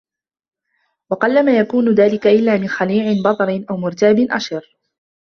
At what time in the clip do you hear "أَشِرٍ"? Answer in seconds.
4.31-4.73